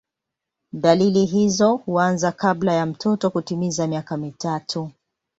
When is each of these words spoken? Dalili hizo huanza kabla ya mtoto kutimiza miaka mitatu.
Dalili 0.73 1.25
hizo 1.25 1.75
huanza 1.77 2.31
kabla 2.31 2.73
ya 2.73 2.85
mtoto 2.85 3.29
kutimiza 3.29 3.87
miaka 3.87 4.17
mitatu. 4.17 4.91